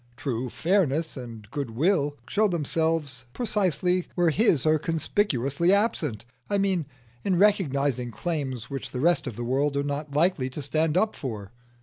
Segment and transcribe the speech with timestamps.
[0.17, 6.25] True fairness and goodwill show themselves precisely where his are conspicuously absent.
[6.49, 6.87] I mean,
[7.23, 11.13] in recognising claims which the rest of the world are not likely to stand up
[11.13, 11.51] for.